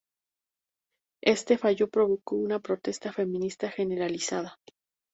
Este 1.23 1.59
fallo 1.59 1.87
provocó 1.87 2.35
una 2.37 2.59
protesta 2.59 3.13
feminista 3.13 3.69
generalizada. 3.69 4.59